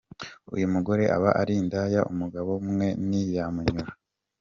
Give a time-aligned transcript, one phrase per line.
[0.55, 3.91] Uyu mugore aba ari indaya, umugabo umwe ntiyamunyura.